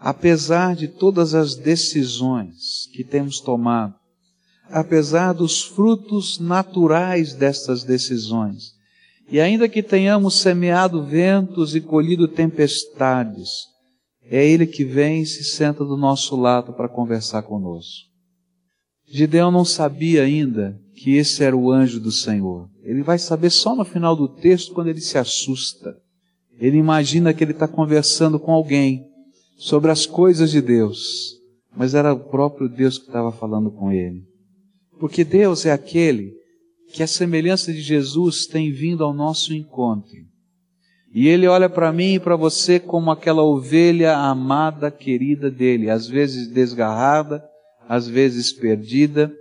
[0.00, 3.94] apesar de todas as decisões que temos tomado,
[4.70, 8.76] apesar dos frutos naturais destas decisões,
[9.28, 13.50] e ainda que tenhamos semeado ventos e colhido tempestades,
[14.22, 18.06] é Ele que vem e se senta do nosso lado para conversar conosco.
[19.08, 22.68] Gideão não sabia ainda que esse era o anjo do Senhor.
[22.82, 25.94] Ele vai saber só no final do texto quando ele se assusta.
[26.58, 29.06] Ele imagina que ele está conversando com alguém
[29.58, 31.36] sobre as coisas de Deus,
[31.76, 34.24] mas era o próprio Deus que estava falando com ele.
[34.98, 36.32] Porque Deus é aquele
[36.92, 40.16] que a semelhança de Jesus tem vindo ao nosso encontro.
[41.12, 46.06] E ele olha para mim e para você como aquela ovelha amada, querida dele, às
[46.06, 47.44] vezes desgarrada,
[47.86, 49.32] às vezes perdida,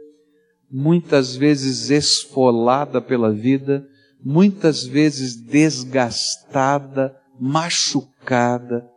[0.72, 3.86] muitas vezes esfolada pela vida,
[4.24, 8.90] muitas vezes desgastada, machucada,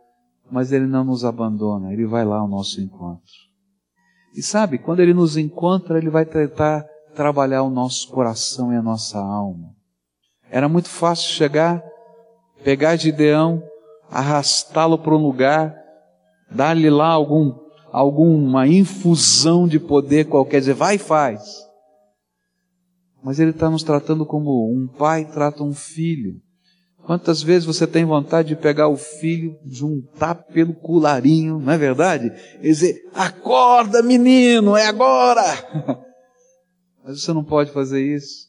[0.51, 3.31] mas Ele não nos abandona, Ele vai lá ao nosso encontro.
[4.35, 8.81] E sabe, quando Ele nos encontra, Ele vai tentar trabalhar o nosso coração e a
[8.81, 9.75] nossa alma.
[10.49, 11.83] Era muito fácil chegar,
[12.63, 13.61] pegar Gideão,
[14.09, 15.75] arrastá-lo para um lugar,
[16.49, 17.53] dar-lhe lá algum,
[17.91, 21.41] alguma infusão de poder qualquer, dizer, vai e faz.
[23.23, 26.41] Mas Ele está nos tratando como um pai trata um filho.
[27.03, 32.31] Quantas vezes você tem vontade de pegar o filho, juntar pelo colarinho, não é verdade?
[32.61, 35.43] E dizer, acorda menino, é agora!
[37.03, 38.47] Mas você não pode fazer isso,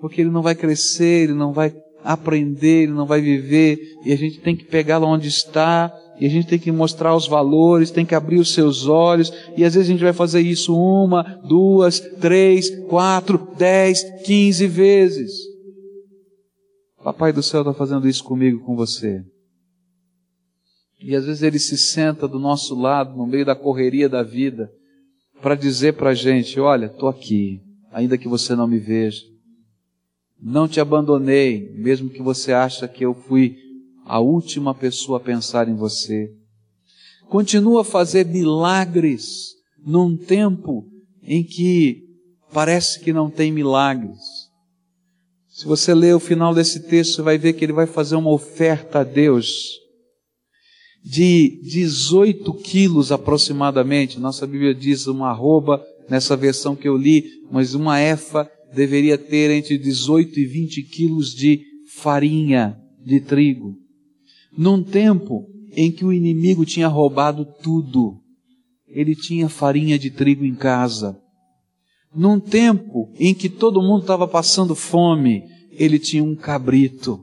[0.00, 4.16] porque ele não vai crescer, ele não vai aprender, ele não vai viver, e a
[4.16, 8.04] gente tem que pegá-lo onde está, e a gente tem que mostrar os valores, tem
[8.04, 11.98] que abrir os seus olhos, e às vezes a gente vai fazer isso uma, duas,
[11.98, 15.32] três, quatro, dez, quinze vezes.
[17.02, 19.24] Papai do céu está fazendo isso comigo, com você.
[21.02, 24.70] E às vezes ele se senta do nosso lado, no meio da correria da vida,
[25.40, 29.22] para dizer para a gente: olha, estou aqui, ainda que você não me veja.
[30.38, 33.69] Não te abandonei, mesmo que você acha que eu fui
[34.04, 36.32] a última pessoa a pensar em você.
[37.28, 40.84] Continua a fazer milagres num tempo
[41.22, 42.04] em que
[42.52, 44.18] parece que não tem milagres.
[45.48, 48.30] Se você ler o final desse texto, você vai ver que ele vai fazer uma
[48.30, 49.78] oferta a Deus
[51.04, 54.18] de 18 quilos aproximadamente.
[54.18, 59.50] Nossa Bíblia diz uma arroba nessa versão que eu li, mas uma efa deveria ter
[59.50, 61.62] entre 18 e 20 quilos de
[61.96, 63.76] farinha de trigo.
[64.56, 68.20] Num tempo em que o inimigo tinha roubado tudo,
[68.88, 71.16] ele tinha farinha de trigo em casa.
[72.14, 77.20] Num tempo em que todo mundo estava passando fome, ele tinha um cabrito.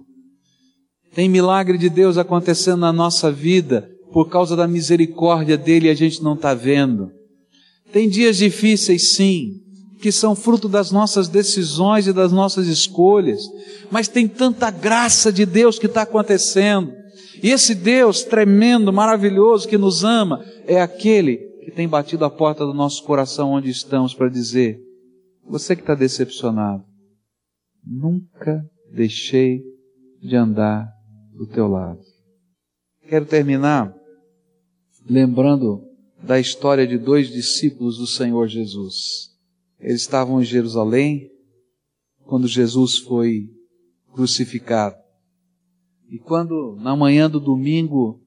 [1.13, 5.95] Tem milagre de Deus acontecendo na nossa vida por causa da misericórdia dele e a
[5.95, 7.11] gente não está vendo.
[7.91, 9.53] Tem dias difíceis, sim,
[10.01, 13.41] que são fruto das nossas decisões e das nossas escolhas,
[13.89, 16.93] mas tem tanta graça de Deus que está acontecendo.
[17.41, 22.65] E esse Deus tremendo, maravilhoso, que nos ama, é aquele que tem batido a porta
[22.65, 24.79] do nosso coração onde estamos para dizer:
[25.43, 26.83] você que está decepcionado,
[27.85, 29.61] nunca deixei
[30.21, 30.87] de andar
[31.33, 31.99] do teu lado.
[33.07, 33.93] Quero terminar
[35.09, 35.83] lembrando
[36.21, 39.29] da história de dois discípulos do Senhor Jesus.
[39.79, 41.29] Eles estavam em Jerusalém
[42.25, 43.49] quando Jesus foi
[44.13, 44.95] crucificado.
[46.09, 48.21] E quando, na manhã do domingo,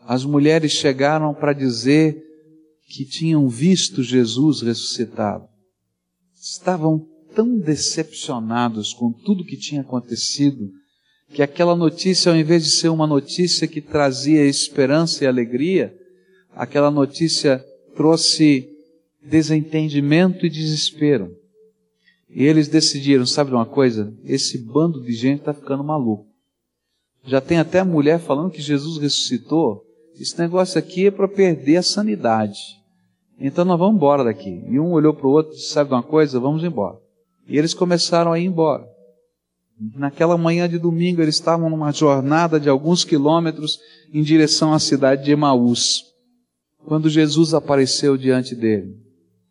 [0.00, 2.22] as mulheres chegaram para dizer
[2.88, 5.46] que tinham visto Jesus ressuscitado,
[6.34, 10.70] estavam tão decepcionados com tudo que tinha acontecido,
[11.28, 15.96] que aquela notícia, ao invés de ser uma notícia que trazia esperança e alegria,
[16.54, 18.68] aquela notícia trouxe
[19.22, 21.34] desentendimento e desespero.
[22.28, 24.12] E eles decidiram, sabe de uma coisa?
[24.24, 26.31] Esse bando de gente está ficando maluco.
[27.24, 29.84] Já tem até mulher falando que Jesus ressuscitou.
[30.18, 32.58] Esse negócio aqui é para perder a sanidade.
[33.38, 34.62] Então nós vamos embora daqui.
[34.68, 36.38] E um olhou para o outro e disse, sabe uma coisa?
[36.38, 36.98] Vamos embora.
[37.48, 38.86] E eles começaram a ir embora.
[39.96, 43.80] Naquela manhã de domingo, eles estavam numa jornada de alguns quilômetros
[44.12, 46.04] em direção à cidade de Emaús,
[46.86, 48.96] quando Jesus apareceu diante dele.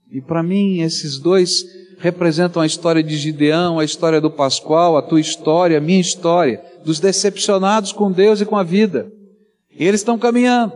[0.10, 1.66] E para mim, esses dois
[2.02, 6.62] representam a história de Gideão, a história do Pascoal, a tua história, a minha história,
[6.84, 9.12] dos decepcionados com Deus e com a vida.
[9.72, 10.74] E eles estão caminhando.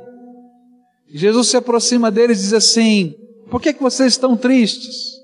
[1.10, 3.16] Jesus se aproxima deles e diz assim:
[3.50, 5.16] Por que, que vocês estão tristes?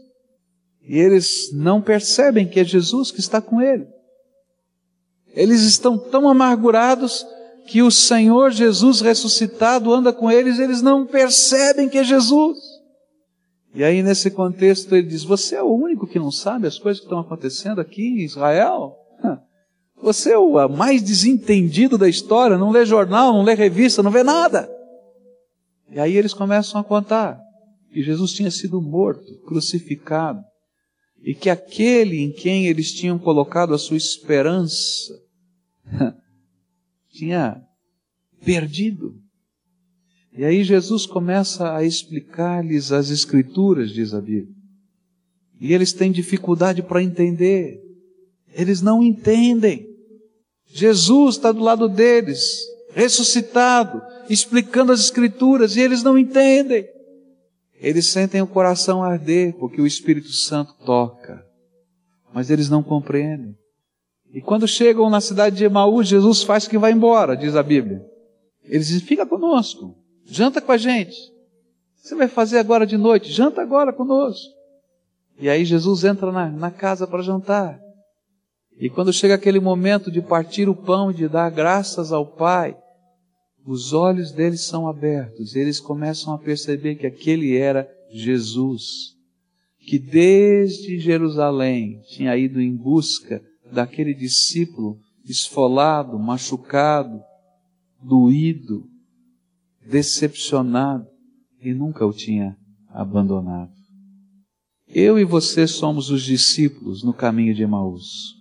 [0.87, 3.87] E eles não percebem que é Jesus que está com ele.
[5.33, 7.25] Eles estão tão amargurados
[7.67, 12.70] que o Senhor Jesus ressuscitado anda com eles, eles não percebem que é Jesus.
[13.73, 16.99] E aí, nesse contexto, ele diz: Você é o único que não sabe as coisas
[16.99, 18.97] que estão acontecendo aqui em Israel?
[20.01, 24.23] Você é o mais desentendido da história, não lê jornal, não lê revista, não vê
[24.23, 24.69] nada.
[25.91, 27.39] E aí eles começam a contar
[27.91, 30.41] que Jesus tinha sido morto, crucificado,
[31.21, 35.13] e que aquele em quem eles tinham colocado a sua esperança
[37.09, 37.61] tinha
[38.43, 39.13] perdido.
[40.33, 44.55] E aí Jesus começa a explicar-lhes as Escrituras, diz a Bíblia.
[45.59, 47.79] E eles têm dificuldade para entender.
[48.53, 49.87] Eles não entendem.
[50.65, 52.41] Jesus está do lado deles,
[52.93, 56.85] ressuscitado, explicando as Escrituras, e eles não entendem.
[57.75, 61.43] Eles sentem o coração arder porque o Espírito Santo toca,
[62.33, 63.55] mas eles não compreendem.
[64.33, 68.01] E quando chegam na cidade de Emaús, Jesus faz que vai embora, diz a Bíblia.
[68.63, 71.15] Eles dizem: fica conosco, janta com a gente.
[71.95, 73.31] Você vai fazer agora de noite?
[73.31, 74.51] Janta agora conosco.
[75.39, 77.79] E aí Jesus entra na, na casa para jantar.
[78.77, 82.75] E quando chega aquele momento de partir o pão, de dar graças ao Pai,
[83.65, 89.15] os olhos deles são abertos, eles começam a perceber que aquele era Jesus,
[89.79, 93.41] que desde Jerusalém tinha ido em busca
[93.71, 97.21] daquele discípulo esfolado, machucado,
[98.01, 98.83] doído,
[99.85, 101.07] decepcionado
[101.61, 102.57] e nunca o tinha
[102.89, 103.71] abandonado.
[104.87, 108.35] Eu e você somos os discípulos no caminho de Emaús.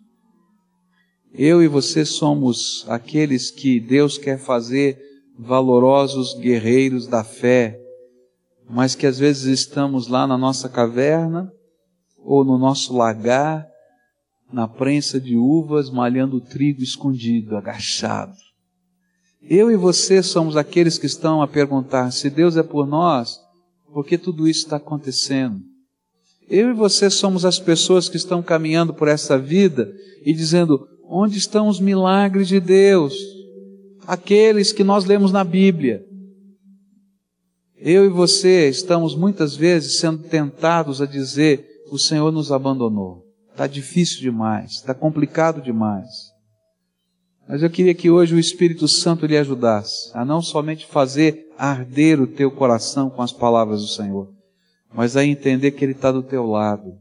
[1.32, 4.98] Eu e você somos aqueles que Deus quer fazer
[5.38, 7.80] valorosos guerreiros da fé,
[8.68, 11.52] mas que às vezes estamos lá na nossa caverna
[12.18, 13.66] ou no nosso lagar,
[14.52, 18.49] na prensa de uvas, malhando trigo escondido, agachado.
[19.42, 23.38] Eu e você somos aqueles que estão a perguntar: se Deus é por nós,
[23.92, 25.60] por que tudo isso está acontecendo?
[26.48, 29.92] Eu e você somos as pessoas que estão caminhando por essa vida
[30.24, 33.14] e dizendo: onde estão os milagres de Deus?
[34.06, 36.04] Aqueles que nós lemos na Bíblia.
[37.76, 43.24] Eu e você estamos muitas vezes sendo tentados a dizer: o Senhor nos abandonou.
[43.50, 46.29] Está difícil demais, está complicado demais.
[47.50, 52.20] Mas eu queria que hoje o Espírito Santo lhe ajudasse a não somente fazer arder
[52.20, 54.32] o teu coração com as palavras do Senhor,
[54.94, 56.96] mas a entender que Ele está do teu lado,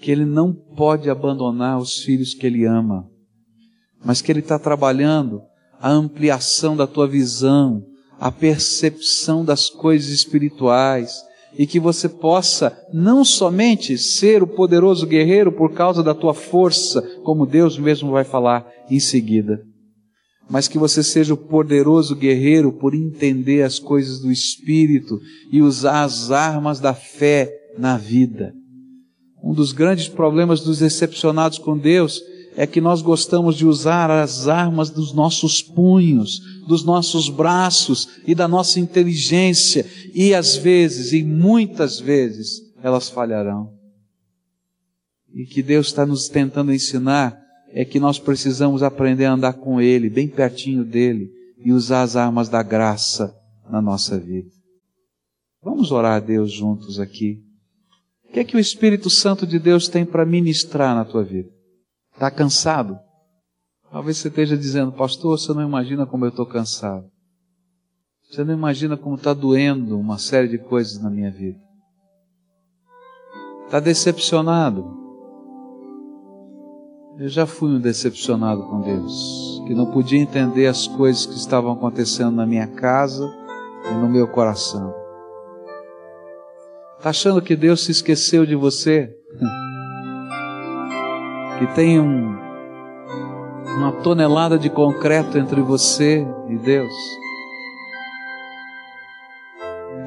[0.00, 3.06] que Ele não pode abandonar os filhos que Ele ama,
[4.02, 5.42] mas que Ele está trabalhando
[5.78, 7.84] a ampliação da tua visão,
[8.18, 11.22] a percepção das coisas espirituais,
[11.58, 17.02] e que você possa não somente ser o poderoso guerreiro por causa da tua força,
[17.22, 19.62] como Deus mesmo vai falar em seguida,
[20.48, 25.18] mas que você seja o poderoso guerreiro por entender as coisas do Espírito
[25.50, 28.52] e usar as armas da fé na vida.
[29.42, 32.22] Um dos grandes problemas dos decepcionados com Deus
[32.56, 38.34] é que nós gostamos de usar as armas dos nossos punhos, dos nossos braços e
[38.34, 43.72] da nossa inteligência, e às vezes, e muitas vezes, elas falharão.
[45.32, 47.40] E que Deus está nos tentando ensinar
[47.74, 51.30] é que nós precisamos aprender a andar com Ele, bem pertinho dele,
[51.64, 53.34] e usar as armas da graça
[53.70, 54.50] na nossa vida.
[55.62, 57.40] Vamos orar a Deus juntos aqui.
[58.28, 61.48] O que é que o Espírito Santo de Deus tem para ministrar na tua vida?
[62.12, 62.98] Está cansado?
[63.92, 67.04] Talvez você esteja dizendo, pastor, você não imagina como eu estou cansado.
[68.22, 71.60] Você não imagina como está doendo uma série de coisas na minha vida.
[73.66, 74.96] Está decepcionado.
[77.18, 81.72] Eu já fui um decepcionado com Deus, que não podia entender as coisas que estavam
[81.72, 83.30] acontecendo na minha casa
[83.90, 84.94] e no meu coração.
[86.96, 89.14] Está achando que Deus se esqueceu de você?
[91.58, 92.41] que tem um,
[93.76, 96.92] uma tonelada de concreto entre você e Deus.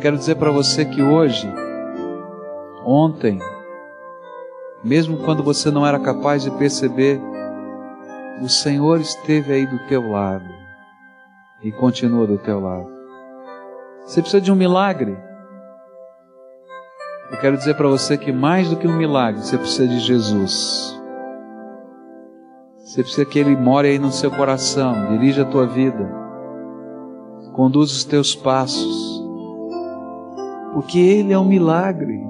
[0.02, 1.52] Quero dizer para você que hoje,
[2.86, 3.40] ontem,
[4.84, 7.20] mesmo quando você não era capaz de perceber,
[8.42, 10.46] o Senhor esteve aí do teu lado
[11.64, 12.88] e continua do teu lado.
[14.06, 15.18] Você precisa de um milagre.
[17.32, 20.95] Eu quero dizer para você que mais do que um milagre, você precisa de Jesus.
[22.86, 26.08] Você precisa que Ele more aí no seu coração, dirija a tua vida,
[27.52, 29.24] conduza os teus passos,
[30.72, 32.22] porque Ele é um milagre,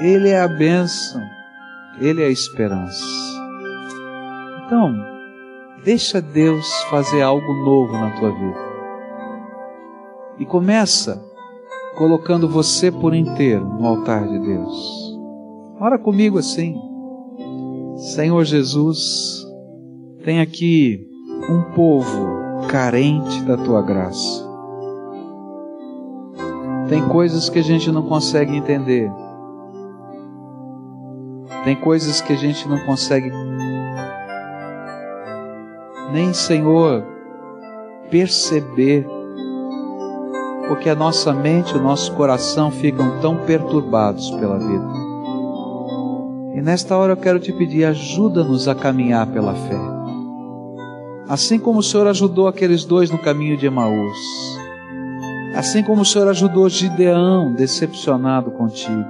[0.00, 1.20] Ele é a bênção,
[2.00, 3.04] Ele é a esperança.
[4.64, 4.94] Então,
[5.84, 8.64] deixa Deus fazer algo novo na tua vida.
[10.38, 11.20] E começa
[11.98, 15.18] colocando você por inteiro no altar de Deus.
[15.80, 16.80] Ora comigo assim.
[17.96, 19.43] Senhor Jesus,
[20.24, 21.06] tem aqui
[21.50, 24.42] um povo carente da tua graça.
[26.88, 29.12] Tem coisas que a gente não consegue entender.
[31.62, 33.30] Tem coisas que a gente não consegue
[36.10, 37.04] nem, Senhor,
[38.10, 39.06] perceber,
[40.68, 44.88] porque a nossa mente, o nosso coração ficam tão perturbados pela vida.
[46.54, 49.93] E nesta hora eu quero te pedir, ajuda-nos a caminhar pela fé.
[51.28, 54.18] Assim como o Senhor ajudou aqueles dois no caminho de Emaús.
[55.54, 59.04] Assim como o Senhor ajudou Gideão, decepcionado contigo.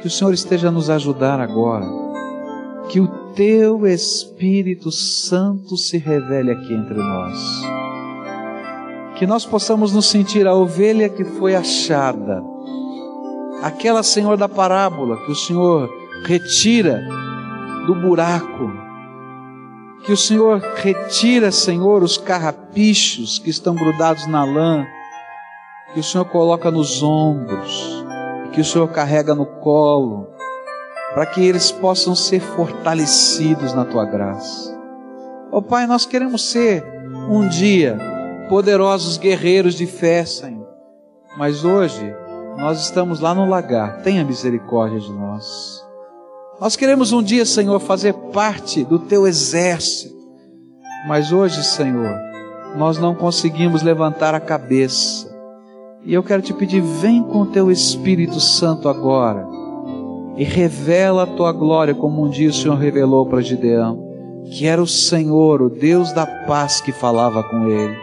[0.00, 1.86] Que o Senhor esteja a nos ajudar agora.
[2.88, 7.62] Que o teu Espírito Santo se revele aqui entre nós.
[9.18, 12.40] que nós possamos nos sentir a ovelha que foi achada,
[13.62, 15.90] aquela, Senhor, da parábola que o Senhor
[16.24, 17.02] retira
[17.86, 18.70] do buraco,
[20.08, 24.86] que o Senhor retira, Senhor, os carrapichos que estão grudados na lã,
[25.92, 28.06] que o Senhor coloca nos ombros,
[28.54, 30.28] que o Senhor carrega no colo,
[31.12, 34.74] para que eles possam ser fortalecidos na tua graça.
[35.52, 36.82] Ó oh, Pai, nós queremos ser
[37.28, 37.98] um dia
[38.48, 40.70] poderosos guerreiros de fé, Senhor,
[41.36, 42.16] mas hoje
[42.56, 45.86] nós estamos lá no lagar, tenha misericórdia de nós.
[46.60, 50.12] Nós queremos um dia, Senhor, fazer parte do teu exército,
[51.06, 52.18] mas hoje, Senhor,
[52.76, 55.28] nós não conseguimos levantar a cabeça.
[56.04, 59.46] E eu quero te pedir, vem com o teu Espírito Santo agora.
[60.36, 64.04] E revela a tua glória, como um dia o Senhor revelou para Gideão,
[64.50, 67.96] que era o Senhor, o Deus da paz que falava com ele,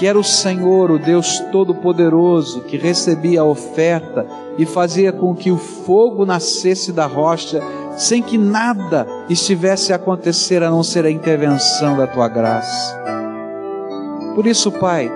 [0.00, 4.26] que era o Senhor, o Deus Todo-Poderoso, que recebia a oferta
[4.56, 7.60] e fazia com que o fogo nascesse da rocha,
[7.98, 12.98] sem que nada estivesse a acontecer a não ser a intervenção da tua graça.
[14.34, 15.12] Por isso, Pai,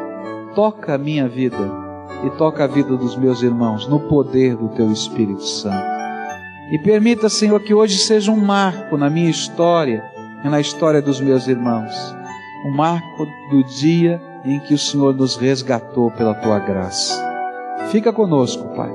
[0.55, 1.73] toca a minha vida
[2.23, 5.83] e toca a vida dos meus irmãos no poder do teu Espírito Santo.
[6.71, 10.05] E permita, Senhor, que hoje seja um marco na minha história
[10.45, 11.95] e na história dos meus irmãos.
[12.67, 17.23] Um marco do dia em que o Senhor nos resgatou pela tua graça.
[17.91, 18.93] Fica conosco, Pai,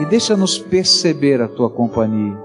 [0.00, 2.36] e deixa-nos perceber a tua companhia.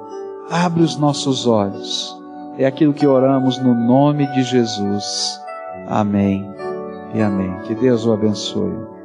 [0.50, 2.18] Abre os nossos olhos.
[2.58, 5.40] É aquilo que oramos no nome de Jesus.
[5.88, 6.46] Amém
[7.14, 7.58] e amém.
[7.64, 8.99] Que Deus o abençoe.